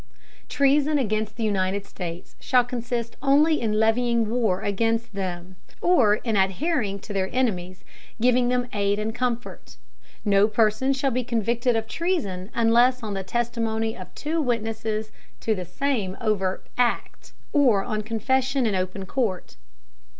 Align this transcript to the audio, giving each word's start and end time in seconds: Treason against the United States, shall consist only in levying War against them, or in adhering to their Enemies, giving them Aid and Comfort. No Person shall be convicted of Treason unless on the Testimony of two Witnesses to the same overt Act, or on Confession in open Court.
Treason 0.49 0.97
against 0.97 1.35
the 1.35 1.43
United 1.43 1.85
States, 1.85 2.35
shall 2.39 2.63
consist 2.63 3.17
only 3.21 3.61
in 3.61 3.73
levying 3.73 4.27
War 4.31 4.61
against 4.61 5.13
them, 5.13 5.57
or 5.79 6.15
in 6.15 6.35
adhering 6.35 6.97
to 7.01 7.13
their 7.13 7.29
Enemies, 7.31 7.83
giving 8.19 8.49
them 8.49 8.67
Aid 8.73 8.97
and 8.97 9.13
Comfort. 9.13 9.77
No 10.25 10.47
Person 10.47 10.91
shall 10.93 11.11
be 11.11 11.23
convicted 11.23 11.75
of 11.75 11.87
Treason 11.87 12.49
unless 12.55 13.03
on 13.03 13.13
the 13.13 13.21
Testimony 13.23 13.95
of 13.95 14.11
two 14.15 14.41
Witnesses 14.41 15.11
to 15.41 15.53
the 15.53 15.65
same 15.65 16.17
overt 16.19 16.65
Act, 16.79 17.33
or 17.53 17.83
on 17.83 18.01
Confession 18.01 18.65
in 18.65 18.73
open 18.73 19.05
Court. 19.05 19.55